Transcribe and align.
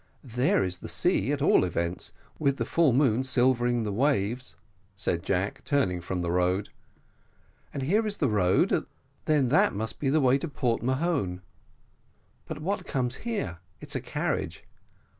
"There 0.23 0.63
is 0.63 0.79
the 0.79 0.89
sea, 0.89 1.31
at 1.31 1.43
all 1.43 1.63
events, 1.63 2.11
with 2.39 2.57
the 2.57 2.65
full 2.65 2.91
moon 2.91 3.23
silvering 3.23 3.83
the 3.83 3.93
waves," 3.93 4.55
said 4.95 5.21
Jack, 5.21 5.63
turning 5.63 6.01
from 6.01 6.23
the 6.23 6.31
road, 6.31 6.69
"and 7.71 7.83
here 7.83 8.07
is 8.07 8.17
the 8.17 8.27
road; 8.27 8.87
then 9.25 9.49
that 9.49 9.75
must 9.75 9.99
be 9.99 10.09
the 10.09 10.19
way 10.19 10.39
to 10.39 10.47
Port 10.47 10.81
Mahon. 10.81 11.43
But 12.47 12.63
what 12.63 12.87
comes 12.87 13.17
here? 13.17 13.59
it's 13.79 13.93
a 13.95 14.01
carriage. 14.01 14.63